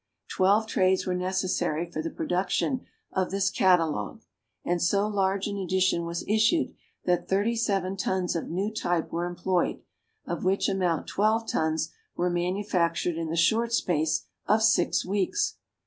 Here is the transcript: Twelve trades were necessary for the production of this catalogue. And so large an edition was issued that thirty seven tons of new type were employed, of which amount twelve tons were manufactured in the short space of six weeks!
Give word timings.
Twelve 0.29 0.65
trades 0.65 1.05
were 1.05 1.13
necessary 1.13 1.85
for 1.85 2.01
the 2.01 2.09
production 2.09 2.87
of 3.13 3.29
this 3.29 3.51
catalogue. 3.51 4.23
And 4.65 4.81
so 4.81 5.07
large 5.07 5.45
an 5.45 5.57
edition 5.57 6.05
was 6.07 6.27
issued 6.27 6.73
that 7.05 7.27
thirty 7.27 7.55
seven 7.55 7.95
tons 7.97 8.35
of 8.35 8.49
new 8.49 8.73
type 8.73 9.11
were 9.11 9.27
employed, 9.27 9.83
of 10.25 10.43
which 10.43 10.67
amount 10.67 11.05
twelve 11.05 11.47
tons 11.47 11.91
were 12.15 12.31
manufactured 12.31 13.15
in 13.17 13.29
the 13.29 13.35
short 13.37 13.73
space 13.73 14.25
of 14.47 14.63
six 14.63 15.05
weeks! 15.05 15.57